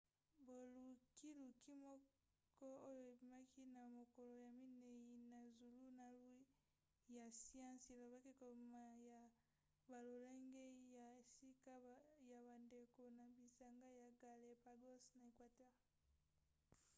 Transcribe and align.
bolukiluki 0.47 1.71
moko 1.85 2.67
oyo 2.89 3.03
ebimaki 3.11 3.61
na 3.75 3.83
mokolo 3.97 4.33
ya 4.43 4.49
minei 4.59 5.05
na 5.31 5.39
zulunalu 5.57 6.33
ya 7.17 7.25
siansi 7.41 7.87
elobaki 8.01 8.31
kobima 8.41 8.83
ya 9.11 9.21
balolenge 9.89 10.67
ya 10.97 11.07
sika 11.35 11.75
ya 12.31 12.37
bandeko 12.47 13.01
na 13.17 13.25
bisanga 13.37 13.89
ya 14.01 14.07
galápagos 14.21 15.03
na 15.17 15.21
equateur 15.31 15.73